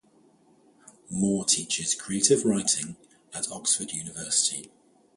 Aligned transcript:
Moore 1.11 1.45
teaches 1.45 1.93
Creative 1.93 2.43
Writing 2.43 2.95
at 3.35 3.51
Oxford 3.51 3.91
University. 3.91 4.71